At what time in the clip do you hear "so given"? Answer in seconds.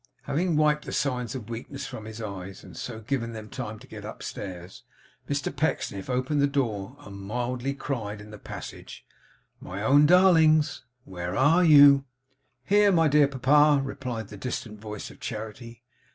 2.75-3.33